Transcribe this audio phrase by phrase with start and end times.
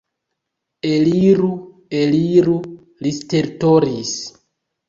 [0.91, 1.51] Eliru,
[1.99, 2.57] eliru,
[3.05, 4.19] li stertoris.